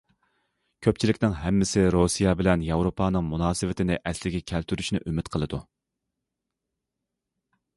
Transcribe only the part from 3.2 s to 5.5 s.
مۇناسىۋەتنى ئەسلىگە كەلتۈرۈشىنى ئۈمىد